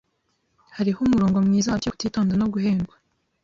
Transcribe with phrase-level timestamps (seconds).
[0.75, 2.95] Hariho umurongo mwiza hagati yo kutitonda no guhendwa.